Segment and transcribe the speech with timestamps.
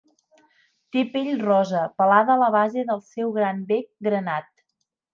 [0.95, 4.55] Té pell rosa pelada a la base del seu gran bec granat.